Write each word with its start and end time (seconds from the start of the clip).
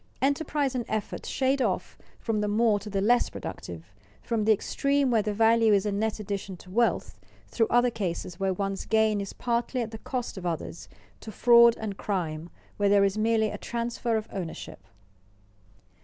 Enterprise 0.19 0.73
and 0.73 0.83
effort 0.87 1.27
shade 1.27 1.61
off 1.61 1.95
from 2.19 2.41
the 2.41 2.47
more 2.47 2.79
to 2.79 2.89
the 2.89 3.01
less 3.01 3.29
productive, 3.29 3.93
from 4.23 4.45
the 4.45 4.51
extreme 4.51 5.11
where 5.11 5.21
the 5.21 5.31
value 5.31 5.71
is 5.73 5.85
a 5.85 5.91
net 5.91 6.19
addition 6.19 6.57
to 6.57 6.71
wealth, 6.71 7.19
through 7.49 7.67
other 7.69 7.91
cases 7.91 8.39
where 8.39 8.51
one's 8.51 8.85
gain 8.87 9.21
is 9.21 9.31
partly 9.33 9.79
at 9.79 9.91
the 9.91 9.99
cost 9.99 10.39
of 10.39 10.45
others, 10.47 10.89
to 11.19 11.31
fraud 11.31 11.77
and 11.77 11.97
crime 11.97 12.49
where 12.77 12.89
there 12.89 13.03
is 13.03 13.15
merely 13.15 13.51
a 13.51 13.59
transfer 13.59 14.17
of 14.17 14.27
ownership. 14.31 14.79